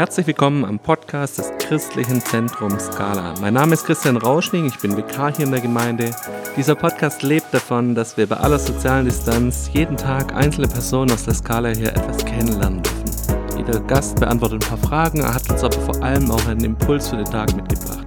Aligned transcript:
Herzlich 0.00 0.28
willkommen 0.28 0.64
am 0.64 0.78
Podcast 0.78 1.36
des 1.36 1.52
Christlichen 1.58 2.22
Zentrums 2.22 2.86
Scala. 2.86 3.34
Mein 3.42 3.52
Name 3.52 3.74
ist 3.74 3.84
Christian 3.84 4.16
Rauschning, 4.16 4.64
ich 4.64 4.78
bin 4.78 4.96
Vikar 4.96 5.36
hier 5.36 5.44
in 5.44 5.50
der 5.50 5.60
Gemeinde. 5.60 6.10
Dieser 6.56 6.74
Podcast 6.74 7.22
lebt 7.22 7.52
davon, 7.52 7.94
dass 7.94 8.16
wir 8.16 8.26
bei 8.26 8.38
aller 8.38 8.58
sozialen 8.58 9.04
Distanz 9.04 9.68
jeden 9.74 9.98
Tag 9.98 10.34
einzelne 10.34 10.68
Personen 10.68 11.12
aus 11.12 11.24
der 11.24 11.34
Skala 11.34 11.68
hier 11.68 11.90
etwas 11.90 12.24
kennenlernen 12.24 12.82
dürfen. 12.82 13.58
Jeder 13.58 13.78
Gast 13.80 14.18
beantwortet 14.18 14.64
ein 14.64 14.68
paar 14.70 14.88
Fragen, 14.88 15.22
hat 15.22 15.50
uns 15.50 15.62
aber 15.62 15.78
vor 15.78 16.02
allem 16.02 16.30
auch 16.30 16.46
einen 16.46 16.64
Impuls 16.64 17.08
für 17.08 17.16
den 17.16 17.26
Tag 17.26 17.54
mitgebracht. 17.54 18.06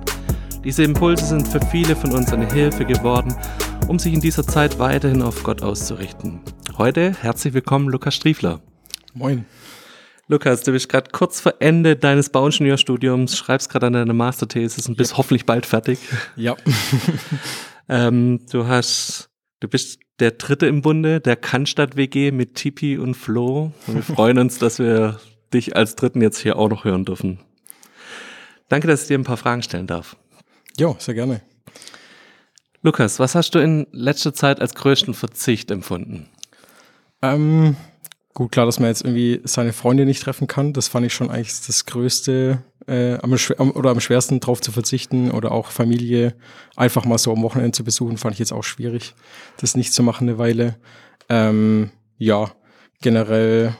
Diese 0.64 0.82
Impulse 0.82 1.25
sind 1.25 1.48
für 1.48 1.62
viele 1.68 1.96
von 1.96 2.12
uns 2.14 2.34
eine 2.34 2.52
Hilfe 2.52 2.86
geworden, 2.86 3.36
um 3.88 4.00
sich 4.00 4.16
in 4.16 4.20
dieser 4.20 4.48
Zeit 4.48 4.80
weiterhin 4.80 5.21
auf 5.21 5.44
Gott 5.44 5.62
auszurichten. 5.62 6.39
Heute 6.75 7.14
herzlich 7.21 7.54
willkommen 7.54 7.88
Lukas 7.88 8.16
Striefler. 8.16 8.62
Moin. 9.14 9.46
Lukas, 10.27 10.63
du 10.63 10.72
bist 10.72 10.88
gerade 10.88 11.09
kurz 11.12 11.41
vor 11.41 11.55
Ende 11.59 11.98
deines 11.98 12.30
Bauingenieurstudiums, 12.30 13.38
schreibst 13.38 13.70
gerade 13.70 13.88
an 13.88 13.94
deiner 13.94 14.13
Masterthesis 14.13 14.88
und 14.88 14.96
bist 14.96 15.12
ja. 15.12 15.18
hoffentlich 15.18 15.46
bald 15.46 15.66
fertig. 15.66 15.99
Ja. 16.38 16.55
ähm, 17.90 18.40
du 18.49 18.68
hast, 18.68 19.30
du 19.59 19.68
bist 19.68 19.99
der 20.20 20.32
Dritte 20.32 20.68
im 20.68 20.82
Bunde 20.82 21.20
der 21.20 21.36
Cannstatt-WG 21.36 22.32
mit 22.32 22.55
Tipi 22.55 22.98
und 22.98 23.16
Flo. 23.16 23.73
Und 23.88 23.96
wir 23.96 24.04
freuen 24.04 24.38
uns, 24.38 24.59
dass 24.59 24.80
wir 24.80 25.20
dich 25.54 25.76
als 25.76 25.96
Dritten 25.96 26.22
jetzt 26.22 26.40
hier 26.40 26.58
auch 26.58 26.70
noch 26.70 26.85
hören 26.85 27.04
dürfen. 27.04 27.40
Danke, 28.70 28.88
dass 28.88 29.02
ich 29.02 29.08
dir 29.10 29.20
ein 29.20 29.26
paar 29.26 29.38
Fragen 29.38 29.62
stellen 29.62 29.88
darf. 29.88 30.16
Ja, 30.77 30.96
sehr 30.99 31.16
gerne. 31.16 31.41
Lukas, 32.82 33.20
was 33.20 33.35
hast 33.35 33.55
du 33.55 33.60
in 33.60 33.88
letzter 33.91 34.34
Zeit 34.34 34.62
als 34.62 34.74
größten 34.74 35.13
Verzicht 35.13 35.70
empfunden? 35.70 36.30
Ähm, 37.21 37.76
Gut, 38.34 38.52
klar, 38.52 38.66
dass 38.66 38.80
man 38.80 38.90
jetzt 38.90 39.04
irgendwie 39.04 39.42
seine 39.44 39.73
Freunde 39.73 40.05
nicht 40.05 40.24
treffen 40.24 40.48
kann, 40.48 40.74
das 40.74 40.88
fand 40.88 41.05
ich 41.05 41.13
schon 41.13 41.30
eigentlich 41.30 41.54
das 41.68 41.85
Größte 41.85 42.63
äh, 42.88 43.18
am, 43.20 43.71
oder 43.71 43.91
am 43.91 43.99
schwersten 43.99 44.40
drauf 44.40 44.60
zu 44.60 44.71
verzichten 44.71 45.30
oder 45.30 45.52
auch 45.52 45.70
Familie 45.70 46.35
einfach 46.76 47.05
mal 47.05 47.20
so 47.20 47.32
am 47.32 47.44
Wochenende 47.44 47.74
zu 47.74 47.84
besuchen, 47.84 48.18
fand 48.18 48.34
ich 48.34 48.40
jetzt 48.40 48.52
auch 48.52 48.63
schwierig, 48.63 49.13
das 49.57 49.76
nicht 49.76 49.94
zu 49.94 50.02
machen 50.02 50.27
eine 50.27 50.40
Weile. 50.40 50.77
Ähm, 51.30 51.91
ja, 52.18 52.52
generell 53.02 53.76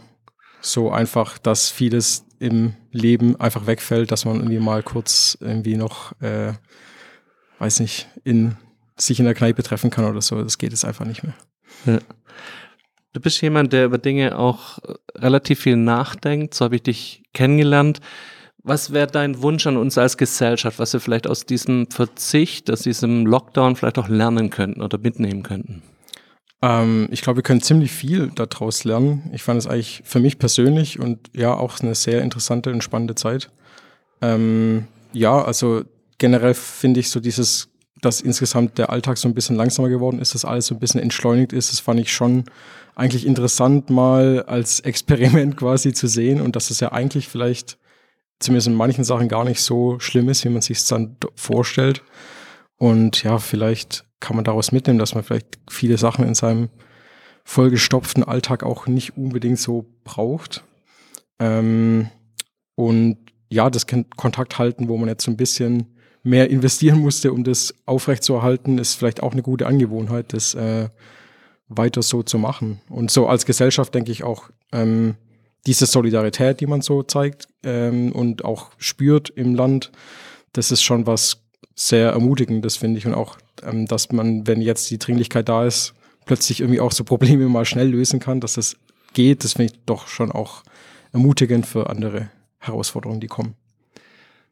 so 0.62 0.92
einfach, 0.92 1.38
dass 1.40 1.70
vieles 1.70 2.26
im 2.40 2.76
Leben 2.92 3.40
einfach 3.40 3.66
wegfällt, 3.66 4.12
dass 4.12 4.26
man 4.26 4.36
irgendwie 4.36 4.60
mal 4.60 4.84
kurz 4.84 5.38
irgendwie 5.42 5.78
noch, 5.78 6.20
äh, 6.22 6.54
weiß 7.60 7.80
nicht, 7.80 8.08
in 8.24 8.56
sich 8.98 9.20
in 9.20 9.26
der 9.26 9.34
Kneipe 9.34 9.64
treffen 9.64 9.90
kann 9.90 10.06
oder 10.06 10.22
so. 10.22 10.42
Das 10.44 10.58
geht 10.58 10.72
jetzt 10.72 10.86
einfach 10.86 11.06
nicht 11.06 11.24
mehr. 11.24 11.34
Ja. 11.86 12.00
Du 13.14 13.22
bist 13.22 13.42
jemand, 13.42 13.72
der 13.74 13.86
über 13.86 14.00
Dinge 14.00 14.38
auch 14.38 14.80
äh, 14.80 14.94
relativ 15.16 15.62
viel 15.62 15.78
nachdenkt. 15.78 16.56
So 16.56 16.66
habe 16.66 16.76
ich 16.76 16.84
dich 16.84 17.24
kennengelernt. 17.34 18.00
Was 18.64 18.92
wäre 18.92 19.08
dein 19.08 19.42
Wunsch 19.42 19.68
an 19.68 19.78
uns 19.78 19.98
als 19.98 20.18
Gesellschaft, 20.18 20.80
was 20.80 20.94
wir 20.94 21.00
vielleicht 21.00 21.28
aus 21.28 21.46
diesem 21.46 21.88
Verzicht, 21.92 22.72
aus 22.72 22.82
diesem 22.82 23.26
Lockdown 23.26 23.76
vielleicht 23.76 24.00
auch 24.00 24.08
lernen 24.08 24.50
könnten 24.50 24.82
oder 24.82 24.98
mitnehmen 24.98 25.44
könnten? 25.44 25.84
Ähm, 26.64 27.08
ich 27.12 27.22
glaube, 27.22 27.38
wir 27.38 27.44
können 27.44 27.62
ziemlich 27.62 27.92
viel 27.92 28.32
daraus 28.34 28.84
lernen. 28.84 29.30
Ich 29.34 29.44
fand 29.44 29.60
es 29.60 29.68
eigentlich 29.68 30.02
für 30.06 30.20
mich 30.20 30.40
persönlich 30.40 31.00
und 31.00 31.30
ja 31.36 31.54
auch 31.54 31.80
eine 31.82 31.94
sehr 31.94 32.22
interessante 32.22 32.72
und 32.72 32.84
spannende 32.84 33.16
Zeit. 33.16 33.52
Ähm, 34.22 34.88
ja, 35.12 35.44
also 35.44 35.84
generell 36.18 36.54
finde 36.54 37.02
ich 37.02 37.10
so 37.10 37.20
dieses, 37.20 37.70
dass 38.02 38.22
insgesamt 38.22 38.78
der 38.78 38.90
Alltag 38.90 39.18
so 39.18 39.28
ein 39.28 39.36
bisschen 39.36 39.58
langsamer 39.58 39.90
geworden 39.90 40.20
ist, 40.20 40.34
dass 40.34 40.46
alles 40.46 40.68
so 40.68 40.76
ein 40.76 40.80
bisschen 40.80 41.02
entschleunigt 41.02 41.54
ist, 41.54 41.72
das 41.72 41.82
fand 41.82 42.00
ich 42.00 42.14
schon 42.14 42.46
eigentlich 42.96 43.26
interessant 43.26 43.90
mal 43.90 44.44
als 44.44 44.80
Experiment 44.82 45.58
quasi 45.58 45.94
zu 45.94 46.08
sehen 46.08 46.42
und 46.42 46.56
dass 46.56 46.70
es 46.70 46.80
ja 46.80 46.92
eigentlich 46.92 47.28
vielleicht 47.28 47.78
zumindest 48.40 48.68
in 48.68 48.76
manchen 48.76 49.04
Sachen 49.04 49.30
gar 49.30 49.46
nicht 49.46 49.62
so 49.62 50.00
schlimm 50.00 50.30
ist, 50.30 50.44
wie 50.46 50.50
man 50.50 50.62
sich 50.62 50.80
es 50.80 50.88
dann 50.88 51.18
vorstellt. 51.36 52.04
Und 52.78 53.24
ja, 53.24 53.40
vielleicht 53.40 54.06
kann 54.20 54.36
man 54.36 54.46
daraus 54.46 54.72
mitnehmen, 54.72 55.00
dass 55.00 55.16
man 55.16 55.24
vielleicht 55.24 55.60
viele 55.70 55.98
Sachen 55.98 56.26
in 56.26 56.36
seinem 56.36 56.70
vollgestopften 57.46 58.24
Alltag 58.24 58.64
auch 58.64 58.88
nicht 58.88 59.18
unbedingt 59.18 59.60
so 59.60 59.86
braucht. 60.04 60.64
Ähm, 61.40 62.10
und 62.76 63.18
ja, 63.50 63.70
das 63.70 63.86
Kontakt 63.88 64.58
halten, 64.58 64.88
wo 64.88 64.98
man 64.98 65.10
jetzt 65.10 65.24
so 65.24 65.32
ein 65.32 65.38
bisschen 65.38 65.98
mehr 66.24 66.50
investieren 66.50 67.00
musste, 67.00 67.34
um 67.34 67.44
das 67.44 67.74
aufrechtzuerhalten, 67.86 68.78
ist 68.78 68.96
vielleicht 68.96 69.22
auch 69.22 69.34
eine 69.34 69.44
gute 69.44 69.68
Angewohnheit. 69.68 70.34
Das 70.34 70.56
äh, 70.56 70.90
weiter 71.68 72.02
so 72.02 72.24
zu 72.24 72.38
machen. 72.38 72.82
Und 72.90 73.12
so 73.12 73.28
als 73.28 73.46
Gesellschaft 73.46 73.94
denke 73.94 74.12
ich 74.12 74.24
auch, 74.24 74.50
ähm, 74.72 75.16
diese 75.66 75.86
Solidarität, 75.86 76.60
die 76.60 76.68
man 76.68 76.82
so 76.82 77.04
zeigt 77.04 77.48
ähm, 77.64 78.12
und 78.12 78.44
auch 78.44 78.72
spürt 78.78 79.30
im 79.30 79.56
Land, 79.56 79.92
das 80.52 80.72
ist 80.72 80.82
schon 80.82 81.08
was 81.08 81.42
sehr 81.76 82.12
Ermutigendes, 82.12 82.78
finde 82.78 82.98
ich. 82.98 83.06
Und 83.06 83.14
auch, 83.14 83.38
ähm, 83.64 83.86
dass 83.86 84.12
man, 84.12 84.46
wenn 84.46 84.62
jetzt 84.62 84.90
die 84.92 85.00
Dringlichkeit 85.00 85.50
da 85.50 85.66
ist, 85.66 85.94
plötzlich 86.26 86.60
irgendwie 86.60 86.82
auch 86.82 86.92
so 86.92 87.04
Probleme 87.04 87.48
mal 87.48 87.66
schnell 87.66 87.90
lösen 87.90 88.20
kann, 88.20 88.40
dass 88.40 88.54
das 88.54 88.76
geht, 89.14 89.44
das 89.44 89.54
finde 89.54 89.74
ich 89.74 89.80
doch 89.86 90.08
schon 90.08 90.32
auch 90.32 90.64
ermutigend 91.12 91.66
für 91.66 91.90
andere 91.90 92.30
Herausforderungen, 92.60 93.20
die 93.20 93.28
kommen. 93.28 93.56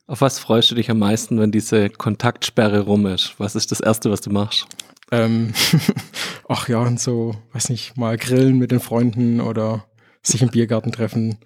Auf 0.07 0.21
was 0.21 0.39
freust 0.39 0.71
du 0.71 0.75
dich 0.75 0.91
am 0.91 0.99
meisten, 0.99 1.39
wenn 1.39 1.51
diese 1.51 1.89
Kontaktsperre 1.89 2.81
rum 2.81 3.05
ist? 3.05 3.35
Was 3.37 3.55
ist 3.55 3.71
das 3.71 3.79
Erste, 3.79 4.11
was 4.11 4.21
du 4.21 4.29
machst? 4.29 4.67
Ähm, 5.11 5.53
ach 6.47 6.67
ja, 6.67 6.79
und 6.79 6.99
so, 6.99 7.35
weiß 7.53 7.69
nicht, 7.69 7.97
mal 7.97 8.17
grillen 8.17 8.57
mit 8.57 8.71
den 8.71 8.79
Freunden 8.79 9.41
oder 9.41 9.85
sich 10.23 10.41
im 10.41 10.49
Biergarten 10.49 10.91
treffen. 10.91 11.37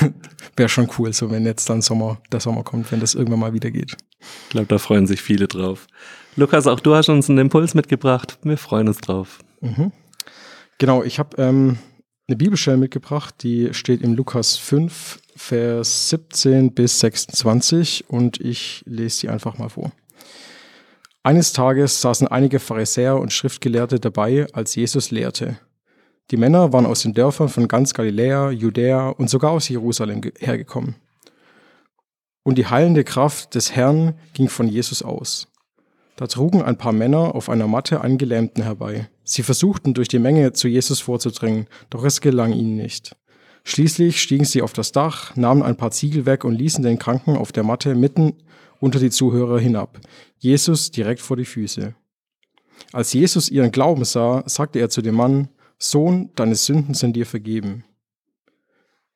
Wäre 0.56 0.68
schon 0.68 0.88
cool, 0.98 1.12
so 1.12 1.30
wenn 1.30 1.44
jetzt 1.44 1.68
dann 1.68 1.82
Sommer, 1.82 2.20
der 2.32 2.40
Sommer 2.40 2.62
kommt, 2.62 2.90
wenn 2.92 3.00
das 3.00 3.14
irgendwann 3.14 3.40
mal 3.40 3.52
wieder 3.52 3.70
geht. 3.70 3.96
Ich 4.20 4.50
glaube, 4.50 4.68
da 4.68 4.78
freuen 4.78 5.06
sich 5.06 5.20
viele 5.20 5.48
drauf. 5.48 5.86
Lukas, 6.36 6.66
auch 6.66 6.80
du 6.80 6.94
hast 6.94 7.08
uns 7.08 7.28
einen 7.28 7.38
Impuls 7.38 7.74
mitgebracht. 7.74 8.38
Wir 8.42 8.56
freuen 8.56 8.88
uns 8.88 8.98
drauf. 8.98 9.40
Mhm. 9.60 9.92
Genau, 10.78 11.02
ich 11.02 11.18
habe 11.18 11.36
ähm, 11.42 11.78
eine 12.28 12.36
Bibelstelle 12.36 12.76
mitgebracht, 12.76 13.34
die 13.42 13.74
steht 13.74 14.02
im 14.02 14.14
Lukas 14.14 14.56
5, 14.56 15.20
Vers 15.36 16.10
17 16.10 16.72
bis 16.72 17.00
26 17.00 18.08
und 18.08 18.40
ich 18.40 18.82
lese 18.86 19.16
sie 19.16 19.28
einfach 19.28 19.58
mal 19.58 19.68
vor. 19.68 19.92
Eines 21.22 21.52
Tages 21.52 22.00
saßen 22.00 22.28
einige 22.28 22.58
Pharisäer 22.58 23.18
und 23.18 23.30
Schriftgelehrte 23.30 24.00
dabei, 24.00 24.46
als 24.54 24.74
Jesus 24.74 25.10
lehrte. 25.10 25.58
Die 26.30 26.38
Männer 26.38 26.72
waren 26.72 26.86
aus 26.86 27.02
den 27.02 27.12
Dörfern 27.12 27.50
von 27.50 27.68
ganz 27.68 27.92
Galiläa, 27.92 28.50
Judäa 28.50 29.10
und 29.10 29.28
sogar 29.28 29.50
aus 29.50 29.68
Jerusalem 29.68 30.22
hergekommen. 30.38 30.94
Und 32.42 32.56
die 32.56 32.66
heilende 32.66 33.04
Kraft 33.04 33.54
des 33.54 33.72
Herrn 33.76 34.14
ging 34.32 34.48
von 34.48 34.66
Jesus 34.66 35.02
aus. 35.02 35.48
Da 36.16 36.26
trugen 36.26 36.62
ein 36.62 36.78
paar 36.78 36.92
Männer 36.92 37.34
auf 37.34 37.50
einer 37.50 37.66
Matte 37.66 38.00
einen 38.00 38.16
Gelähmten 38.16 38.62
herbei. 38.62 39.10
Sie 39.22 39.42
versuchten 39.42 39.92
durch 39.92 40.08
die 40.08 40.18
Menge 40.18 40.54
zu 40.54 40.68
Jesus 40.68 41.00
vorzudringen, 41.00 41.66
doch 41.90 42.04
es 42.04 42.22
gelang 42.22 42.54
ihnen 42.54 42.76
nicht. 42.76 43.14
Schließlich 43.64 44.22
stiegen 44.22 44.46
sie 44.46 44.62
auf 44.62 44.72
das 44.72 44.92
Dach, 44.92 45.36
nahmen 45.36 45.62
ein 45.62 45.76
paar 45.76 45.90
Ziegel 45.90 46.24
weg 46.24 46.44
und 46.44 46.54
ließen 46.54 46.82
den 46.82 46.98
Kranken 46.98 47.36
auf 47.36 47.52
der 47.52 47.62
Matte 47.62 47.94
mitten 47.94 48.36
unter 48.80 48.98
die 48.98 49.10
Zuhörer 49.10 49.60
hinab, 49.60 50.00
Jesus 50.38 50.90
direkt 50.90 51.20
vor 51.20 51.36
die 51.36 51.44
Füße. 51.44 51.94
Als 52.92 53.12
Jesus 53.12 53.48
ihren 53.48 53.70
Glauben 53.70 54.04
sah, 54.04 54.42
sagte 54.46 54.78
er 54.78 54.90
zu 54.90 55.02
dem 55.02 55.14
Mann, 55.14 55.48
Sohn, 55.78 56.30
deine 56.34 56.56
Sünden 56.56 56.94
sind 56.94 57.14
dir 57.14 57.26
vergeben. 57.26 57.84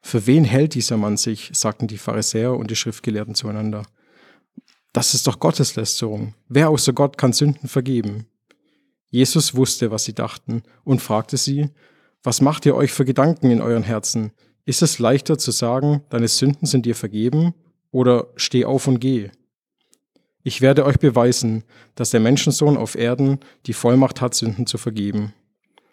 Für 0.00 0.26
wen 0.26 0.44
hält 0.44 0.74
dieser 0.74 0.96
Mann 0.96 1.16
sich? 1.16 1.50
sagten 1.54 1.88
die 1.88 1.98
Pharisäer 1.98 2.54
und 2.54 2.70
die 2.70 2.76
Schriftgelehrten 2.76 3.34
zueinander. 3.34 3.86
Das 4.92 5.14
ist 5.14 5.26
doch 5.26 5.40
Gotteslästerung. 5.40 6.34
Wer 6.48 6.68
außer 6.68 6.92
Gott 6.92 7.18
kann 7.18 7.32
Sünden 7.32 7.68
vergeben? 7.68 8.26
Jesus 9.08 9.54
wusste, 9.54 9.90
was 9.90 10.04
sie 10.04 10.14
dachten, 10.14 10.62
und 10.84 11.00
fragte 11.00 11.36
sie, 11.36 11.70
was 12.22 12.40
macht 12.40 12.64
ihr 12.66 12.74
euch 12.74 12.92
für 12.92 13.04
Gedanken 13.04 13.50
in 13.50 13.60
euren 13.60 13.82
Herzen? 13.82 14.32
Ist 14.66 14.82
es 14.82 14.98
leichter 14.98 15.36
zu 15.36 15.50
sagen, 15.50 16.02
deine 16.10 16.28
Sünden 16.28 16.66
sind 16.66 16.86
dir 16.86 16.94
vergeben, 16.94 17.54
oder 17.90 18.28
steh 18.36 18.64
auf 18.64 18.86
und 18.86 19.00
geh? 19.00 19.30
Ich 20.46 20.60
werde 20.60 20.84
euch 20.84 20.98
beweisen, 20.98 21.64
dass 21.94 22.10
der 22.10 22.20
Menschensohn 22.20 22.76
auf 22.76 22.96
Erden 22.96 23.40
die 23.64 23.72
Vollmacht 23.72 24.20
hat, 24.20 24.34
Sünden 24.34 24.66
zu 24.66 24.76
vergeben. 24.76 25.32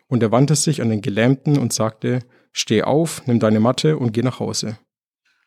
Und 0.08 0.22
er 0.22 0.32
wandte 0.34 0.56
sich 0.56 0.82
an 0.82 0.90
den 0.90 1.02
Gelähmten 1.02 1.58
und 1.58 1.72
sagte, 1.72 2.20
Steh 2.52 2.84
auf, 2.84 3.26
nimm 3.28 3.40
deine 3.40 3.62
Matte 3.62 3.98
und 3.98 4.12
geh 4.12 4.24
nach 4.24 4.42
Hause. 4.42 4.78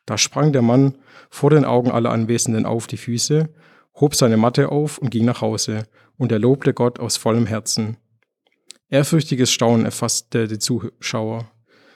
Da 0.07 0.17
sprang 0.17 0.53
der 0.53 0.63
Mann 0.63 0.97
vor 1.29 1.51
den 1.51 1.65
Augen 1.65 1.91
aller 1.91 2.09
Anwesenden 2.09 2.65
auf 2.65 2.87
die 2.87 2.97
Füße, 2.97 3.53
hob 3.99 4.15
seine 4.15 4.37
Matte 4.37 4.69
auf 4.69 4.97
und 4.97 5.11
ging 5.11 5.25
nach 5.25 5.41
Hause, 5.41 5.83
und 6.17 6.31
er 6.31 6.39
lobte 6.39 6.73
Gott 6.73 6.99
aus 6.99 7.15
vollem 7.15 7.45
Herzen. 7.45 7.97
Ehrfürchtiges 8.89 9.51
Staunen 9.51 9.85
erfasste 9.85 10.47
die 10.47 10.57
Zuschauer. 10.57 11.51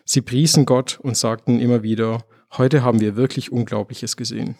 Sie 0.06 0.22
priesen 0.22 0.68
Gott 0.68 1.00
und 1.02 1.18
sagten 1.18 1.60
immer 1.60 1.82
wieder, 1.82 2.24
heute 2.56 2.84
haben 2.84 3.00
wir 3.00 3.16
wirklich 3.16 3.52
Unglaubliches 3.52 4.16
gesehen. 4.16 4.58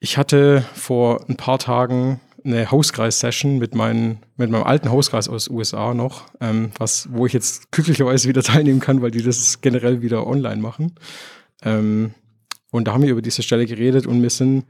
Ich 0.00 0.16
hatte 0.16 0.64
vor 0.74 1.28
ein 1.28 1.36
paar 1.36 1.58
Tagen 1.58 2.20
eine 2.42 2.70
Hauskreis-Session 2.70 3.58
mit, 3.58 3.74
mit 3.74 4.50
meinem 4.50 4.62
alten 4.62 4.90
Hauskreis 4.90 5.28
aus 5.28 5.48
USA 5.48 5.92
noch, 5.92 6.24
ähm, 6.40 6.70
was, 6.78 7.12
wo 7.12 7.26
ich 7.26 7.34
jetzt 7.34 7.70
glücklicherweise 7.70 8.26
wieder 8.26 8.42
teilnehmen 8.42 8.80
kann, 8.80 9.02
weil 9.02 9.10
die 9.10 9.22
das 9.22 9.60
generell 9.60 10.00
wieder 10.00 10.26
online 10.26 10.62
machen. 10.62 10.94
Ähm, 11.62 12.14
und 12.70 12.88
da 12.88 12.94
haben 12.94 13.02
wir 13.02 13.10
über 13.10 13.20
diese 13.20 13.42
Stelle 13.42 13.66
geredet 13.66 14.06
und 14.06 14.22
wir 14.22 14.30
sind, 14.30 14.64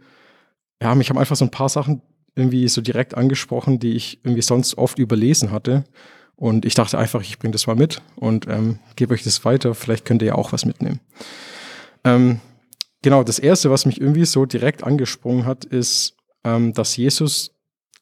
ja, 0.82 0.96
mich 0.96 1.10
haben 1.10 1.18
einfach 1.18 1.36
so 1.36 1.44
ein 1.44 1.52
paar 1.52 1.68
Sachen 1.68 2.02
irgendwie 2.34 2.66
so 2.68 2.80
direkt 2.80 3.16
angesprochen, 3.16 3.78
die 3.78 3.94
ich 3.94 4.24
irgendwie 4.24 4.42
sonst 4.42 4.78
oft 4.78 4.98
überlesen 4.98 5.52
hatte. 5.52 5.84
Und 6.34 6.64
ich 6.64 6.74
dachte 6.74 6.98
einfach, 6.98 7.20
ich 7.20 7.38
bringe 7.38 7.52
das 7.52 7.68
mal 7.68 7.76
mit 7.76 8.02
und 8.16 8.48
ähm, 8.48 8.80
gebe 8.96 9.14
euch 9.14 9.22
das 9.22 9.44
weiter. 9.44 9.74
Vielleicht 9.74 10.06
könnt 10.06 10.22
ihr 10.22 10.28
ja 10.28 10.34
auch 10.34 10.52
was 10.52 10.64
mitnehmen. 10.64 11.00
Ähm, 12.02 12.40
genau, 13.02 13.22
das 13.22 13.38
Erste, 13.38 13.70
was 13.70 13.86
mich 13.86 14.00
irgendwie 14.00 14.24
so 14.24 14.46
direkt 14.46 14.84
angesprungen 14.84 15.46
hat, 15.46 15.64
ist, 15.64 16.16
ähm, 16.44 16.72
dass 16.72 16.96
Jesus, 16.96 17.52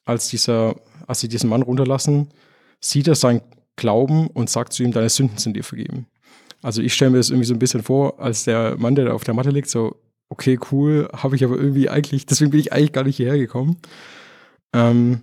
als 0.04 0.28
dieser, 0.28 0.76
als 1.06 1.20
sie 1.20 1.28
diesen 1.28 1.50
Mann 1.50 1.62
runterlassen, 1.62 2.28
sieht 2.80 3.08
er 3.08 3.14
seinen 3.14 3.42
Glauben 3.76 4.28
und 4.28 4.50
sagt 4.50 4.72
zu 4.72 4.82
ihm, 4.82 4.92
deine 4.92 5.08
Sünden 5.08 5.38
sind 5.38 5.56
dir 5.56 5.64
vergeben. 5.64 6.06
Also 6.62 6.82
ich 6.82 6.94
stelle 6.94 7.12
mir 7.12 7.18
das 7.18 7.30
irgendwie 7.30 7.46
so 7.46 7.54
ein 7.54 7.60
bisschen 7.60 7.82
vor, 7.82 8.20
als 8.20 8.44
der 8.44 8.76
Mann, 8.76 8.94
der 8.94 9.06
da 9.06 9.12
auf 9.12 9.24
der 9.24 9.34
Matte 9.34 9.50
liegt, 9.50 9.70
so, 9.70 9.96
okay, 10.28 10.58
cool, 10.72 11.08
habe 11.12 11.36
ich 11.36 11.44
aber 11.44 11.56
irgendwie 11.56 11.88
eigentlich, 11.88 12.26
deswegen 12.26 12.50
bin 12.50 12.60
ich 12.60 12.72
eigentlich 12.72 12.92
gar 12.92 13.04
nicht 13.04 13.16
hierher 13.16 13.38
gekommen. 13.38 13.76
Ähm, 14.72 15.22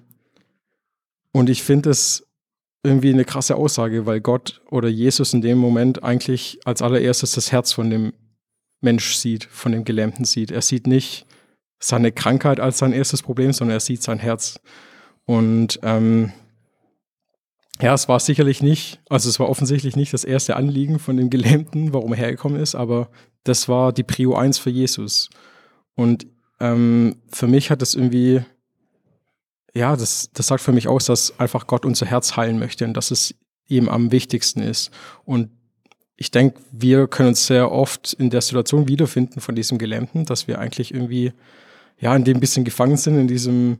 und 1.31 1.50
ich 1.50 1.63
finde 1.63 1.89
es 1.89 2.25
irgendwie 2.83 3.12
eine 3.12 3.25
krasse 3.25 3.56
Aussage, 3.56 4.06
weil 4.06 4.21
Gott 4.21 4.62
oder 4.69 4.88
Jesus 4.88 5.33
in 5.33 5.42
dem 5.42 5.57
Moment 5.57 6.04
eigentlich 6.04 6.60
als 6.66 6.81
allererstes 6.81 7.33
das 7.33 7.51
Herz 7.51 7.74
von 7.74 7.89
dem 7.89 8.13
Mensch 8.85 9.15
sieht, 9.15 9.43
von 9.43 9.73
dem 9.73 9.83
Gelähmten 9.83 10.23
sieht. 10.23 10.51
Er 10.51 10.61
sieht 10.61 10.87
nicht 10.87 11.25
seine 11.79 12.13
Krankheit 12.13 12.61
als 12.61 12.77
sein 12.77 12.93
erstes 12.93 13.21
Problem, 13.21 13.51
sondern 13.51 13.75
er 13.75 13.81
sieht 13.81 14.01
sein 14.01 14.19
Herz. 14.19 14.61
Und 15.25 15.79
ähm, 15.83 16.31
ja, 17.81 17.93
es 17.93 18.07
war 18.07 18.19
sicherlich 18.19 18.63
nicht, 18.63 19.01
also 19.09 19.27
es 19.27 19.39
war 19.39 19.49
offensichtlich 19.49 19.95
nicht 19.95 20.13
das 20.13 20.23
erste 20.23 20.55
Anliegen 20.55 20.99
von 20.99 21.17
dem 21.17 21.29
Gelähmten, 21.29 21.93
warum 21.93 22.13
er 22.13 22.19
hergekommen 22.19 22.61
ist, 22.61 22.75
aber 22.75 23.09
das 23.43 23.67
war 23.67 23.91
die 23.91 24.03
Prio 24.03 24.35
1 24.35 24.57
für 24.57 24.69
Jesus. 24.69 25.29
Und 25.95 26.25
ähm, 26.59 27.21
für 27.27 27.47
mich 27.47 27.71
hat 27.71 27.81
das 27.81 27.93
irgendwie, 27.93 28.41
ja, 29.73 29.95
das, 29.95 30.29
das 30.31 30.47
sagt 30.47 30.61
für 30.61 30.71
mich 30.71 30.87
aus, 30.87 31.05
dass 31.05 31.37
einfach 31.39 31.67
Gott 31.67 31.85
unser 31.85 32.05
Herz 32.05 32.37
heilen 32.37 32.59
möchte 32.59 32.85
und 32.85 32.93
dass 32.93 33.11
es 33.11 33.35
ihm 33.67 33.89
am 33.89 34.11
wichtigsten 34.11 34.61
ist. 34.61 34.91
Und 35.25 35.49
ich 36.17 36.31
denke, 36.31 36.59
wir 36.71 37.07
können 37.07 37.29
uns 37.29 37.45
sehr 37.45 37.71
oft 37.71 38.13
in 38.13 38.29
der 38.29 38.41
Situation 38.41 38.88
wiederfinden 38.88 39.41
von 39.41 39.56
diesem 39.56 39.77
Gelähmten, 39.77 40.25
dass 40.25 40.47
wir 40.47 40.59
eigentlich 40.59 40.94
irgendwie, 40.94 41.33
ja, 42.00 42.15
in 42.15 42.23
dem 42.23 42.39
bisschen 42.39 42.63
gefangen 42.63 42.97
sind, 42.97 43.17
in 43.17 43.27
diesem, 43.27 43.79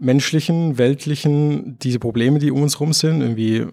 menschlichen, 0.00 0.78
weltlichen, 0.78 1.78
diese 1.78 1.98
Probleme, 1.98 2.38
die 2.38 2.50
um 2.50 2.62
uns 2.62 2.80
rum 2.80 2.92
sind, 2.92 3.20
irgendwie 3.20 3.66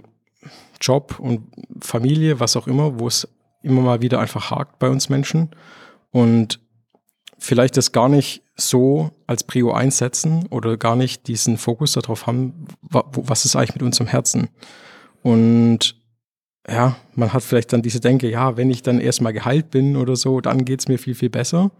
Job 0.82 1.20
und 1.20 1.44
Familie, 1.82 2.40
was 2.40 2.56
auch 2.56 2.68
immer, 2.68 3.00
wo 3.00 3.08
es 3.08 3.28
immer 3.62 3.82
mal 3.82 4.02
wieder 4.02 4.20
einfach 4.20 4.52
hakt 4.52 4.80
bei 4.80 4.90
uns 4.90 5.10
Menschen 5.10 5.50
und 6.12 6.60
vielleicht 7.38 7.78
das 7.78 7.92
gar 7.92 8.10
nicht 8.10 8.44
so 8.56 9.12
als 9.26 9.44
Prio 9.44 9.72
einsetzen 9.72 10.48
oder 10.50 10.78
gar 10.78 10.96
nicht 10.96 11.28
diesen 11.28 11.58
Fokus 11.58 11.94
darauf 11.94 12.28
haben, 12.28 12.68
was 12.90 13.46
ist 13.46 13.56
eigentlich 13.56 13.76
mit 13.76 13.84
unserem 13.84 14.08
Herzen. 14.08 14.50
Und 15.24 15.96
ja, 16.68 16.96
man 17.16 17.34
hat 17.34 17.44
vielleicht 17.44 17.74
dann 17.74 17.82
diese 17.82 18.00
Denke, 18.00 18.30
ja, 18.30 18.56
wenn 18.56 18.70
ich 18.70 18.84
dann 18.84 19.00
erstmal 19.00 19.34
geheilt 19.34 19.70
bin 19.70 19.98
oder 19.98 20.16
so, 20.16 20.40
dann 20.42 20.66
geht's 20.66 20.88
mir 20.88 20.98
viel, 20.98 21.16
viel 21.16 21.30
besser. 21.30 21.72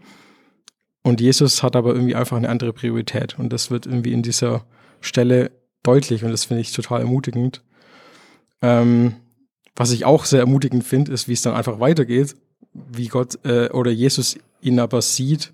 Und 1.02 1.20
Jesus 1.20 1.62
hat 1.62 1.76
aber 1.76 1.94
irgendwie 1.94 2.14
einfach 2.14 2.36
eine 2.36 2.48
andere 2.48 2.72
Priorität. 2.72 3.38
Und 3.38 3.52
das 3.52 3.70
wird 3.70 3.86
irgendwie 3.86 4.12
in 4.12 4.22
dieser 4.22 4.64
Stelle 5.00 5.50
deutlich 5.82 6.24
und 6.24 6.30
das 6.30 6.46
finde 6.46 6.62
ich 6.62 6.72
total 6.72 7.02
ermutigend. 7.02 7.62
Ähm, 8.62 9.16
was 9.76 9.92
ich 9.92 10.04
auch 10.04 10.24
sehr 10.24 10.40
ermutigend 10.40 10.84
finde, 10.84 11.12
ist, 11.12 11.28
wie 11.28 11.32
es 11.32 11.42
dann 11.42 11.54
einfach 11.54 11.80
weitergeht, 11.80 12.36
wie 12.72 13.08
Gott 13.08 13.38
äh, 13.44 13.68
oder 13.70 13.90
Jesus 13.90 14.38
ihn 14.60 14.80
aber 14.80 15.02
sieht 15.02 15.52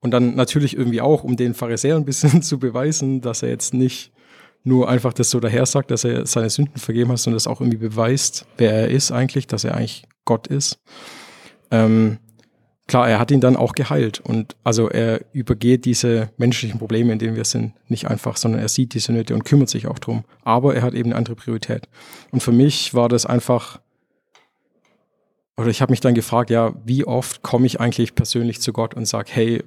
und 0.00 0.12
dann 0.12 0.34
natürlich 0.34 0.76
irgendwie 0.76 1.00
auch, 1.00 1.24
um 1.24 1.36
den 1.36 1.54
Pharisäer 1.54 1.96
ein 1.96 2.04
bisschen 2.04 2.42
zu 2.42 2.58
beweisen, 2.58 3.20
dass 3.20 3.42
er 3.42 3.50
jetzt 3.50 3.74
nicht 3.74 4.12
nur 4.64 4.88
einfach 4.88 5.12
das 5.12 5.30
so 5.30 5.40
daher 5.40 5.66
sagt, 5.66 5.90
dass 5.90 6.04
er 6.04 6.26
seine 6.26 6.50
Sünden 6.50 6.78
vergeben 6.78 7.10
hat, 7.10 7.18
sondern 7.18 7.36
das 7.36 7.46
auch 7.46 7.60
irgendwie 7.60 7.78
beweist, 7.78 8.46
wer 8.56 8.72
er 8.72 8.88
ist 8.88 9.12
eigentlich, 9.12 9.46
dass 9.46 9.64
er 9.64 9.74
eigentlich 9.74 10.04
Gott 10.24 10.46
ist. 10.46 10.78
Ähm, 11.70 12.18
klar, 12.86 13.08
er 13.08 13.18
hat 13.20 13.30
ihn 13.30 13.40
dann 13.40 13.56
auch 13.56 13.72
geheilt. 13.72 14.20
Und 14.20 14.56
also 14.64 14.88
er 14.88 15.20
übergeht 15.32 15.84
diese 15.84 16.30
menschlichen 16.36 16.78
Probleme, 16.78 17.12
in 17.12 17.18
denen 17.18 17.36
wir 17.36 17.44
sind, 17.44 17.74
nicht 17.88 18.08
einfach, 18.08 18.36
sondern 18.36 18.60
er 18.60 18.68
sieht 18.68 18.94
diese 18.94 19.12
Nöte 19.12 19.34
und 19.34 19.44
kümmert 19.44 19.68
sich 19.68 19.86
auch 19.86 19.98
drum. 19.98 20.24
Aber 20.42 20.74
er 20.74 20.82
hat 20.82 20.94
eben 20.94 21.10
eine 21.10 21.16
andere 21.16 21.36
Priorität. 21.36 21.88
Und 22.30 22.42
für 22.42 22.52
mich 22.52 22.94
war 22.94 23.08
das 23.08 23.26
einfach, 23.26 23.80
oder 25.56 25.68
ich 25.68 25.80
habe 25.80 25.92
mich 25.92 26.00
dann 26.00 26.14
gefragt, 26.14 26.50
ja, 26.50 26.74
wie 26.84 27.04
oft 27.04 27.42
komme 27.42 27.66
ich 27.66 27.80
eigentlich 27.80 28.14
persönlich 28.14 28.60
zu 28.60 28.72
Gott 28.72 28.94
und 28.94 29.06
sage, 29.06 29.30
hey, 29.32 29.64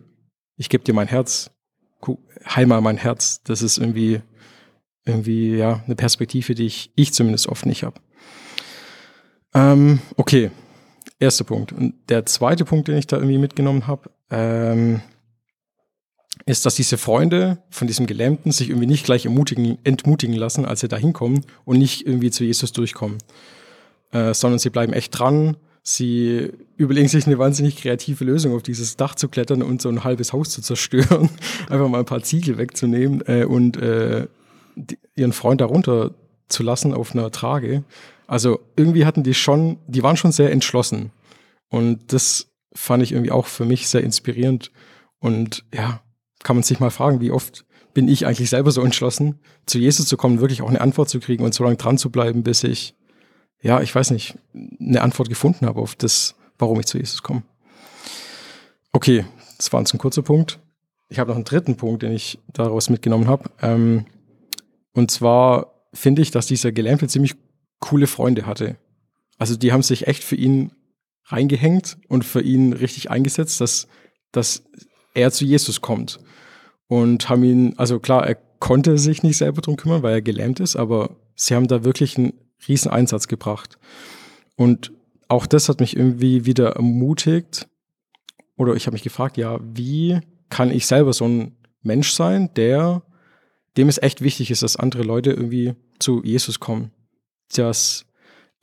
ich 0.57 0.69
gebe 0.69 0.83
dir 0.83 0.93
mein 0.93 1.07
Herz, 1.07 1.51
heil 2.45 2.65
mal 2.65 2.81
mein 2.81 2.97
Herz. 2.97 3.41
Das 3.43 3.61
ist 3.61 3.77
irgendwie, 3.77 4.21
irgendwie, 5.05 5.55
ja, 5.55 5.83
eine 5.85 5.95
Perspektive, 5.95 6.55
die 6.55 6.65
ich, 6.65 6.91
ich 6.95 7.13
zumindest 7.13 7.47
oft 7.47 7.65
nicht 7.65 7.83
habe. 7.83 7.99
Ähm, 9.53 9.99
okay, 10.15 10.51
Erster 11.21 11.43
Punkt. 11.43 11.71
Und 11.71 11.93
der 12.09 12.25
zweite 12.25 12.65
Punkt, 12.65 12.87
den 12.87 12.97
ich 12.97 13.05
da 13.05 13.17
irgendwie 13.17 13.37
mitgenommen 13.37 13.85
habe, 13.85 14.09
ähm, 14.31 15.01
ist, 16.47 16.65
dass 16.65 16.73
diese 16.73 16.97
Freunde 16.97 17.59
von 17.69 17.85
diesem 17.85 18.07
Gelähmten 18.07 18.51
sich 18.51 18.69
irgendwie 18.69 18.87
nicht 18.87 19.05
gleich 19.05 19.27
entmutigen, 19.27 20.33
lassen, 20.33 20.65
als 20.65 20.79
sie 20.79 20.87
da 20.87 20.97
hinkommen 20.97 21.45
und 21.63 21.77
nicht 21.77 22.07
irgendwie 22.07 22.31
zu 22.31 22.43
Jesus 22.43 22.71
durchkommen, 22.71 23.19
äh, 24.11 24.33
sondern 24.33 24.57
sie 24.57 24.71
bleiben 24.71 24.93
echt 24.93 25.17
dran. 25.19 25.57
Sie 25.83 26.51
überlegen 26.75 27.07
sich 27.07 27.27
eine 27.27 27.37
wahnsinnig 27.37 27.75
kreative 27.75 28.23
Lösung, 28.23 28.55
auf 28.55 28.63
dieses 28.63 28.97
Dach 28.97 29.13
zu 29.13 29.29
klettern 29.29 29.61
und 29.61 29.79
so 29.79 29.89
ein 29.89 30.03
halbes 30.03 30.33
Haus 30.33 30.49
zu 30.49 30.63
zerstören, 30.63 31.29
einfach 31.69 31.87
mal 31.87 31.99
ein 31.99 32.05
paar 32.05 32.23
Ziegel 32.23 32.57
wegzunehmen 32.57 33.21
äh, 33.27 33.45
und 33.45 33.77
äh, 33.77 34.25
die, 34.75 34.99
ihren 35.15 35.33
Freund 35.33 35.61
darunter 35.61 36.11
zu 36.49 36.63
lassen 36.63 36.93
auf 36.93 37.13
einer 37.13 37.31
Trage. 37.31 37.83
Also 38.27 38.59
irgendwie 38.75 39.05
hatten 39.05 39.23
die 39.23 39.33
schon, 39.33 39.77
die 39.87 40.03
waren 40.03 40.17
schon 40.17 40.31
sehr 40.31 40.51
entschlossen. 40.51 41.11
Und 41.69 42.13
das 42.13 42.47
fand 42.73 43.03
ich 43.03 43.11
irgendwie 43.11 43.31
auch 43.31 43.47
für 43.47 43.65
mich 43.65 43.87
sehr 43.89 44.03
inspirierend. 44.03 44.71
Und 45.19 45.65
ja, 45.73 46.01
kann 46.43 46.55
man 46.55 46.63
sich 46.63 46.79
mal 46.79 46.91
fragen, 46.91 47.21
wie 47.21 47.31
oft 47.31 47.65
bin 47.93 48.07
ich 48.07 48.25
eigentlich 48.25 48.49
selber 48.49 48.71
so 48.71 48.81
entschlossen, 48.83 49.39
zu 49.65 49.77
Jesus 49.77 50.07
zu 50.07 50.17
kommen, 50.17 50.39
wirklich 50.39 50.61
auch 50.61 50.69
eine 50.69 50.81
Antwort 50.81 51.09
zu 51.09 51.19
kriegen 51.19 51.43
und 51.43 51.53
so 51.53 51.63
lange 51.63 51.75
dran 51.75 51.97
zu 51.97 52.09
bleiben, 52.09 52.43
bis 52.43 52.63
ich, 52.63 52.95
ja, 53.61 53.81
ich 53.81 53.93
weiß 53.93 54.11
nicht, 54.11 54.37
eine 54.53 55.01
Antwort 55.01 55.29
gefunden 55.29 55.65
habe 55.65 55.81
auf 55.81 55.95
das, 55.95 56.35
warum 56.57 56.79
ich 56.79 56.85
zu 56.85 56.97
Jesus 56.97 57.21
komme. 57.21 57.43
Okay, 58.93 59.25
das 59.57 59.71
war 59.71 59.81
jetzt 59.81 59.93
ein 59.93 59.99
kurzer 59.99 60.21
Punkt. 60.21 60.59
Ich 61.09 61.19
habe 61.19 61.29
noch 61.29 61.35
einen 61.35 61.45
dritten 61.45 61.75
Punkt, 61.75 62.03
den 62.03 62.13
ich 62.13 62.39
daraus 62.53 62.89
mitgenommen 62.89 63.27
habe. 63.27 63.49
Ähm, 63.61 64.05
und 64.93 65.11
zwar 65.11 65.85
finde 65.93 66.21
ich, 66.21 66.31
dass 66.31 66.47
dieser 66.47 66.71
Gelähmte 66.71 67.07
ziemlich 67.07 67.35
coole 67.79 68.07
Freunde 68.07 68.45
hatte. 68.45 68.77
Also 69.37 69.55
die 69.55 69.71
haben 69.71 69.83
sich 69.83 70.07
echt 70.07 70.23
für 70.23 70.35
ihn 70.35 70.71
reingehängt 71.25 71.97
und 72.07 72.25
für 72.25 72.41
ihn 72.41 72.73
richtig 72.73 73.09
eingesetzt, 73.09 73.61
dass, 73.61 73.87
dass 74.31 74.63
er 75.13 75.31
zu 75.31 75.45
Jesus 75.45 75.81
kommt. 75.81 76.19
Und 76.87 77.29
haben 77.29 77.43
ihn, 77.43 77.73
also 77.77 77.99
klar, 77.99 78.27
er 78.27 78.35
konnte 78.59 78.97
sich 78.97 79.23
nicht 79.23 79.37
selber 79.37 79.61
drum 79.61 79.77
kümmern, 79.77 80.03
weil 80.03 80.13
er 80.13 80.21
gelähmt 80.21 80.59
ist, 80.59 80.75
aber 80.75 81.15
sie 81.35 81.55
haben 81.55 81.67
da 81.67 81.83
wirklich 81.83 82.17
einen 82.17 82.33
riesen 82.67 82.91
Einsatz 82.91 83.27
gebracht. 83.27 83.77
Und 84.55 84.91
auch 85.27 85.45
das 85.45 85.69
hat 85.69 85.79
mich 85.79 85.95
irgendwie 85.95 86.45
wieder 86.45 86.75
ermutigt. 86.75 87.67
Oder 88.57 88.75
ich 88.75 88.85
habe 88.85 88.93
mich 88.93 89.03
gefragt, 89.03 89.37
ja, 89.37 89.59
wie 89.63 90.19
kann 90.49 90.69
ich 90.69 90.85
selber 90.85 91.13
so 91.13 91.25
ein 91.25 91.55
Mensch 91.81 92.11
sein, 92.11 92.53
der, 92.55 93.01
dem 93.77 93.89
es 93.89 94.01
echt 94.01 94.21
wichtig 94.21 94.51
ist, 94.51 94.63
dass 94.63 94.75
andere 94.75 95.03
Leute 95.03 95.31
irgendwie 95.31 95.75
zu 95.99 96.23
Jesus 96.23 96.59
kommen 96.59 96.91
dass 97.57 98.05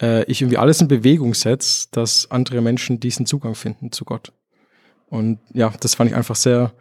äh, 0.00 0.25
ich 0.25 0.41
irgendwie 0.41 0.59
alles 0.59 0.81
in 0.81 0.88
Bewegung 0.88 1.35
setze, 1.35 1.88
dass 1.91 2.31
andere 2.31 2.61
Menschen 2.61 3.00
diesen 3.00 3.27
Zugang 3.27 3.55
finden 3.55 3.93
zu 3.93 4.05
Gott. 4.05 4.33
Und 5.07 5.38
ja, 5.53 5.73
das 5.81 5.95
fand 5.95 6.11
ich 6.11 6.17
einfach 6.17 6.37
sehr 6.37 6.73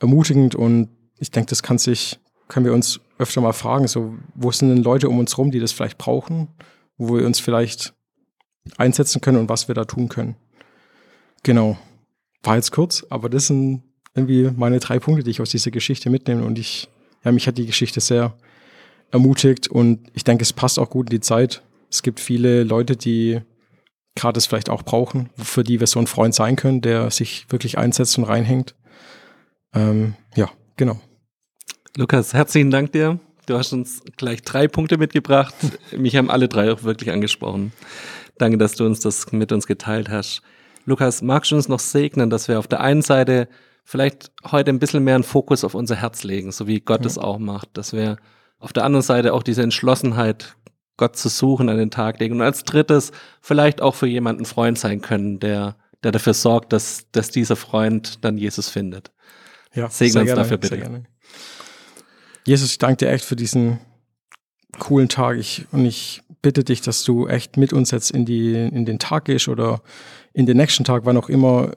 ermutigend 0.00 0.54
und 0.54 0.88
ich 1.18 1.30
denke, 1.30 1.50
das 1.50 1.62
kann 1.62 1.78
sich, 1.78 2.18
können 2.48 2.66
wir 2.66 2.72
uns 2.72 3.00
öfter 3.18 3.40
mal 3.40 3.52
fragen, 3.52 3.86
so, 3.86 4.14
wo 4.34 4.50
sind 4.50 4.70
denn 4.70 4.82
Leute 4.82 5.08
um 5.08 5.18
uns 5.18 5.36
rum, 5.36 5.50
die 5.50 5.60
das 5.60 5.72
vielleicht 5.72 5.98
brauchen, 5.98 6.48
wo 6.96 7.16
wir 7.16 7.26
uns 7.26 7.38
vielleicht 7.38 7.94
einsetzen 8.76 9.20
können 9.20 9.38
und 9.38 9.48
was 9.48 9.68
wir 9.68 9.74
da 9.74 9.84
tun 9.84 10.08
können. 10.08 10.36
Genau. 11.42 11.78
War 12.42 12.56
jetzt 12.56 12.72
kurz, 12.72 13.06
aber 13.10 13.28
das 13.28 13.48
sind 13.48 13.82
irgendwie 14.14 14.50
meine 14.56 14.80
drei 14.80 14.98
Punkte, 14.98 15.22
die 15.22 15.30
ich 15.30 15.40
aus 15.40 15.50
dieser 15.50 15.70
Geschichte 15.70 16.08
mitnehme 16.10 16.44
und 16.44 16.58
ich, 16.58 16.88
ja, 17.24 17.32
mich 17.32 17.46
hat 17.46 17.58
die 17.58 17.66
Geschichte 17.66 18.00
sehr 18.00 18.36
ermutigt 19.10 19.68
und 19.68 20.10
ich 20.14 20.24
denke, 20.24 20.42
es 20.42 20.52
passt 20.52 20.78
auch 20.78 20.90
gut 20.90 21.06
in 21.06 21.16
die 21.16 21.20
Zeit. 21.20 21.62
Es 21.90 22.02
gibt 22.02 22.20
viele 22.20 22.62
Leute, 22.62 22.96
die 22.96 23.40
gerade 24.14 24.38
es 24.38 24.46
vielleicht 24.46 24.70
auch 24.70 24.82
brauchen, 24.82 25.30
für 25.36 25.64
die 25.64 25.80
wir 25.80 25.86
so 25.86 25.98
ein 25.98 26.06
Freund 26.06 26.34
sein 26.34 26.56
können, 26.56 26.80
der 26.80 27.10
sich 27.10 27.46
wirklich 27.50 27.78
einsetzt 27.78 28.18
und 28.18 28.24
reinhängt. 28.24 28.74
Ähm, 29.74 30.14
ja, 30.34 30.50
genau. 30.76 31.00
Lukas, 31.96 32.34
herzlichen 32.34 32.70
Dank 32.70 32.92
dir. 32.92 33.18
Du 33.46 33.58
hast 33.58 33.72
uns 33.72 34.02
gleich 34.16 34.42
drei 34.42 34.68
Punkte 34.68 34.96
mitgebracht. 34.98 35.54
Mich 35.96 36.16
haben 36.16 36.30
alle 36.30 36.48
drei 36.48 36.72
auch 36.72 36.84
wirklich 36.84 37.10
angesprochen. 37.10 37.72
Danke, 38.38 38.58
dass 38.58 38.74
du 38.74 38.86
uns 38.86 39.00
das 39.00 39.32
mit 39.32 39.52
uns 39.52 39.66
geteilt 39.66 40.08
hast. 40.08 40.42
Lukas, 40.86 41.22
magst 41.22 41.50
du 41.50 41.56
uns 41.56 41.68
noch 41.68 41.80
segnen, 41.80 42.30
dass 42.30 42.48
wir 42.48 42.58
auf 42.58 42.68
der 42.68 42.80
einen 42.80 43.02
Seite 43.02 43.48
vielleicht 43.90 44.30
heute 44.52 44.70
ein 44.70 44.78
bisschen 44.78 45.02
mehr 45.02 45.16
einen 45.16 45.24
Fokus 45.24 45.64
auf 45.64 45.74
unser 45.74 45.96
Herz 45.96 46.22
legen, 46.22 46.52
so 46.52 46.68
wie 46.68 46.78
Gott 46.78 47.04
es 47.04 47.18
auch 47.18 47.40
macht, 47.40 47.70
dass 47.72 47.92
wir 47.92 48.18
auf 48.60 48.72
der 48.72 48.84
anderen 48.84 49.02
Seite 49.02 49.34
auch 49.34 49.42
diese 49.42 49.64
Entschlossenheit, 49.64 50.54
Gott 50.96 51.16
zu 51.16 51.28
suchen, 51.28 51.68
an 51.68 51.76
den 51.76 51.90
Tag 51.90 52.20
legen 52.20 52.36
und 52.36 52.42
als 52.42 52.62
drittes 52.62 53.10
vielleicht 53.40 53.82
auch 53.82 53.96
für 53.96 54.06
jemanden 54.06 54.44
Freund 54.44 54.78
sein 54.78 55.00
können, 55.00 55.40
der, 55.40 55.74
der 56.04 56.12
dafür 56.12 56.34
sorgt, 56.34 56.72
dass, 56.72 57.10
dass 57.10 57.30
dieser 57.30 57.56
Freund 57.56 58.24
dann 58.24 58.38
Jesus 58.38 58.68
findet. 58.68 59.10
Ja, 59.74 59.90
Segne 59.90 60.20
uns 60.20 60.26
gerne, 60.26 60.42
dafür 60.42 60.58
bitte. 60.58 61.02
Jesus, 62.46 62.70
ich 62.70 62.78
danke 62.78 62.98
dir 62.98 63.10
echt 63.10 63.24
für 63.24 63.34
diesen 63.34 63.80
coolen 64.78 65.08
Tag. 65.08 65.36
Ich, 65.36 65.66
und 65.72 65.84
ich 65.84 66.22
bitte 66.42 66.62
dich, 66.62 66.80
dass 66.80 67.02
du 67.02 67.26
echt 67.26 67.56
mit 67.56 67.72
uns 67.72 67.90
jetzt 67.90 68.12
in, 68.12 68.24
die, 68.24 68.54
in 68.54 68.84
den 68.84 69.00
Tag 69.00 69.24
gehst 69.24 69.48
oder 69.48 69.82
in 70.32 70.46
den 70.46 70.58
nächsten 70.58 70.84
Tag, 70.84 71.06
wann 71.06 71.16
auch 71.16 71.28
immer, 71.28 71.72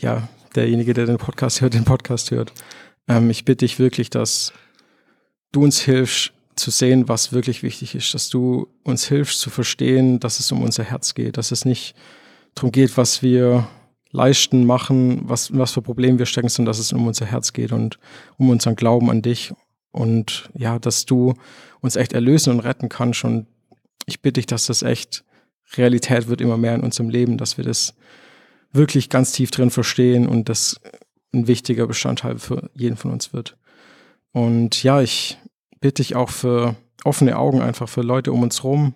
ja, 0.00 0.28
derjenige, 0.54 0.94
der 0.94 1.06
den 1.06 1.18
Podcast 1.18 1.60
hört, 1.60 1.74
den 1.74 1.84
Podcast 1.84 2.30
hört. 2.30 2.52
Ähm, 3.08 3.30
ich 3.30 3.44
bitte 3.44 3.64
dich 3.64 3.78
wirklich, 3.78 4.10
dass 4.10 4.52
du 5.52 5.62
uns 5.62 5.80
hilfst 5.80 6.32
zu 6.56 6.70
sehen, 6.70 7.08
was 7.08 7.32
wirklich 7.32 7.62
wichtig 7.62 7.94
ist, 7.94 8.14
dass 8.14 8.28
du 8.28 8.68
uns 8.84 9.06
hilfst 9.06 9.40
zu 9.40 9.50
verstehen, 9.50 10.20
dass 10.20 10.38
es 10.38 10.52
um 10.52 10.62
unser 10.62 10.84
Herz 10.84 11.14
geht, 11.14 11.36
dass 11.36 11.50
es 11.50 11.64
nicht 11.64 11.94
darum 12.54 12.72
geht, 12.72 12.96
was 12.96 13.22
wir 13.22 13.68
leisten, 14.10 14.66
machen, 14.66 15.22
was, 15.24 15.56
was 15.56 15.72
für 15.72 15.82
Probleme 15.82 16.18
wir 16.18 16.26
stecken, 16.26 16.48
sondern 16.48 16.70
dass 16.70 16.78
es 16.78 16.92
um 16.92 17.06
unser 17.06 17.24
Herz 17.26 17.52
geht 17.54 17.72
und 17.72 17.98
um 18.36 18.50
unseren 18.50 18.76
Glauben 18.76 19.10
an 19.10 19.22
dich 19.22 19.52
und 19.90 20.50
ja, 20.54 20.78
dass 20.78 21.06
du 21.06 21.34
uns 21.80 21.96
echt 21.96 22.12
erlösen 22.12 22.52
und 22.52 22.60
retten 22.60 22.88
kannst 22.88 23.24
und 23.24 23.46
ich 24.06 24.20
bitte 24.20 24.34
dich, 24.34 24.46
dass 24.46 24.66
das 24.66 24.82
echt 24.82 25.24
Realität 25.76 26.28
wird 26.28 26.40
immer 26.40 26.58
mehr 26.58 26.74
in 26.74 26.82
unserem 26.82 27.08
Leben, 27.08 27.38
dass 27.38 27.56
wir 27.56 27.64
das 27.64 27.94
wirklich 28.72 29.08
ganz 29.08 29.32
tief 29.32 29.50
drin 29.50 29.70
verstehen 29.70 30.26
und 30.26 30.48
das 30.48 30.80
ein 31.32 31.46
wichtiger 31.46 31.86
Bestandteil 31.86 32.38
für 32.38 32.70
jeden 32.74 32.96
von 32.96 33.10
uns 33.10 33.32
wird. 33.32 33.56
Und 34.32 34.82
ja, 34.82 35.00
ich 35.00 35.38
bitte 35.80 36.02
dich 36.02 36.14
auch 36.16 36.30
für 36.30 36.76
offene 37.04 37.36
Augen 37.36 37.60
einfach 37.60 37.88
für 37.88 38.02
Leute 38.02 38.32
um 38.32 38.42
uns 38.42 38.64
rum, 38.64 38.94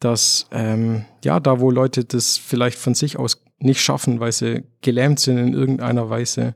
dass 0.00 0.46
ähm, 0.52 1.04
ja, 1.24 1.40
da 1.40 1.60
wo 1.60 1.70
Leute 1.70 2.04
das 2.04 2.36
vielleicht 2.36 2.78
von 2.78 2.94
sich 2.94 3.18
aus 3.18 3.42
nicht 3.58 3.80
schaffen, 3.80 4.20
weil 4.20 4.32
sie 4.32 4.64
gelähmt 4.82 5.18
sind 5.18 5.38
in 5.38 5.54
irgendeiner 5.54 6.10
Weise, 6.10 6.54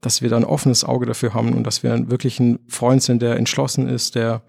dass 0.00 0.22
wir 0.22 0.30
da 0.30 0.36
ein 0.36 0.44
offenes 0.44 0.84
Auge 0.84 1.06
dafür 1.06 1.34
haben 1.34 1.52
und 1.52 1.64
dass 1.64 1.82
wir 1.82 2.10
wirklich 2.10 2.38
ein 2.38 2.60
Freund 2.68 3.02
sind, 3.02 3.22
der 3.22 3.36
entschlossen 3.36 3.88
ist, 3.88 4.14
der 4.14 4.42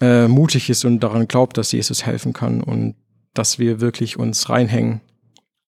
äh, 0.00 0.28
mutig 0.28 0.68
ist 0.68 0.84
und 0.84 1.00
daran 1.00 1.26
glaubt, 1.26 1.56
dass 1.56 1.72
Jesus 1.72 2.04
helfen 2.04 2.32
kann 2.32 2.62
und 2.62 2.94
dass 3.34 3.58
wir 3.58 3.80
wirklich 3.80 4.18
uns 4.18 4.48
reinhängen 4.48 5.00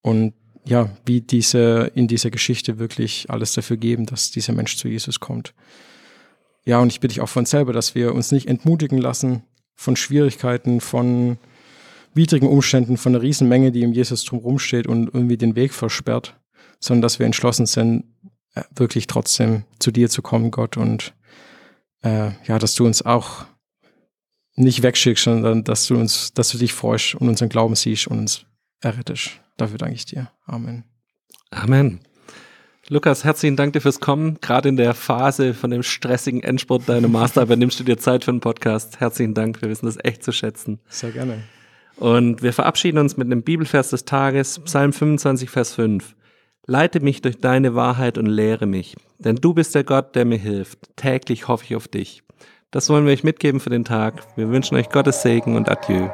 und 0.02 0.34
ja, 0.64 0.90
wie 1.04 1.20
diese 1.20 1.90
in 1.94 2.08
dieser 2.08 2.30
Geschichte 2.30 2.78
wirklich 2.78 3.30
alles 3.30 3.52
dafür 3.54 3.76
geben, 3.76 4.06
dass 4.06 4.30
dieser 4.30 4.52
Mensch 4.52 4.76
zu 4.76 4.88
Jesus 4.88 5.20
kommt. 5.20 5.54
Ja, 6.64 6.78
und 6.78 6.92
ich 6.92 7.00
bitte 7.00 7.14
dich 7.14 7.20
auch 7.20 7.28
von 7.28 7.46
selber, 7.46 7.72
dass 7.72 7.94
wir 7.94 8.14
uns 8.14 8.32
nicht 8.32 8.46
entmutigen 8.46 8.98
lassen 8.98 9.42
von 9.74 9.96
Schwierigkeiten, 9.96 10.80
von 10.80 11.38
widrigen 12.14 12.48
Umständen, 12.48 12.96
von 12.96 13.14
einer 13.14 13.22
Riesenmenge, 13.22 13.72
die 13.72 13.82
im 13.82 13.92
Jesus 13.92 14.24
drumherum 14.24 14.58
steht 14.58 14.86
und 14.86 15.14
irgendwie 15.14 15.36
den 15.36 15.56
Weg 15.56 15.72
versperrt, 15.72 16.38
sondern 16.78 17.02
dass 17.02 17.18
wir 17.18 17.26
entschlossen 17.26 17.66
sind, 17.66 18.04
äh, 18.54 18.62
wirklich 18.74 19.06
trotzdem 19.06 19.64
zu 19.78 19.90
dir 19.90 20.10
zu 20.10 20.22
kommen, 20.22 20.50
Gott, 20.50 20.76
und 20.76 21.14
äh, 22.02 22.30
ja, 22.46 22.58
dass 22.58 22.74
du 22.74 22.84
uns 22.84 23.02
auch 23.02 23.46
nicht 24.56 24.82
wegschickst, 24.82 25.24
sondern 25.24 25.64
dass 25.64 25.86
du 25.86 25.96
uns, 25.96 26.34
dass 26.34 26.50
du 26.50 26.58
dich 26.58 26.72
freust 26.72 27.14
und 27.14 27.28
unseren 27.28 27.48
Glauben 27.48 27.74
siehst 27.74 28.08
und 28.08 28.18
uns 28.18 28.44
errettest. 28.80 29.40
Dafür 29.60 29.78
danke 29.78 29.94
ich 29.94 30.06
dir. 30.06 30.30
Amen. 30.46 30.84
Amen. 31.50 32.00
Lukas, 32.88 33.24
herzlichen 33.24 33.56
Dank 33.56 33.74
dir 33.74 33.80
fürs 33.80 34.00
Kommen. 34.00 34.38
Gerade 34.40 34.68
in 34.68 34.76
der 34.76 34.94
Phase 34.94 35.54
von 35.54 35.70
dem 35.70 35.82
stressigen 35.82 36.42
Endspurt 36.42 36.88
deiner 36.88 37.08
Masterarbeit 37.08 37.58
nimmst 37.58 37.78
du 37.78 37.84
dir 37.84 37.98
Zeit 37.98 38.24
für 38.24 38.30
einen 38.30 38.40
Podcast. 38.40 39.00
Herzlichen 39.00 39.34
Dank. 39.34 39.60
Wir 39.62 39.68
wissen 39.68 39.86
das 39.86 39.98
echt 40.02 40.24
zu 40.24 40.32
schätzen. 40.32 40.80
Sehr 40.88 41.10
gerne. 41.10 41.42
Und 41.96 42.42
wir 42.42 42.54
verabschieden 42.54 42.98
uns 42.98 43.18
mit 43.18 43.26
einem 43.26 43.42
Bibelvers 43.42 43.90
des 43.90 44.06
Tages, 44.06 44.58
Psalm 44.60 44.92
25, 44.92 45.50
Vers 45.50 45.74
5. 45.74 46.16
Leite 46.66 47.00
mich 47.00 47.20
durch 47.20 47.38
deine 47.38 47.74
Wahrheit 47.74 48.16
und 48.16 48.26
lehre 48.26 48.66
mich, 48.66 48.96
denn 49.18 49.36
du 49.36 49.52
bist 49.52 49.74
der 49.74 49.84
Gott, 49.84 50.14
der 50.14 50.24
mir 50.24 50.38
hilft. 50.38 50.96
Täglich 50.96 51.48
hoffe 51.48 51.64
ich 51.64 51.76
auf 51.76 51.88
dich. 51.88 52.22
Das 52.70 52.88
wollen 52.88 53.04
wir 53.04 53.12
euch 53.12 53.24
mitgeben 53.24 53.60
für 53.60 53.70
den 53.70 53.84
Tag. 53.84 54.22
Wir 54.36 54.48
wünschen 54.48 54.76
euch 54.76 54.88
Gottes 54.88 55.22
Segen 55.22 55.56
und 55.56 55.68
Adieu. 55.68 56.08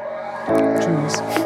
Tschüss. 0.81 1.46